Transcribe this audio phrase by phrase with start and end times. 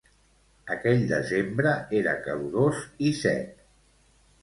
[0.75, 3.65] Aquell desembre era calorós i sec.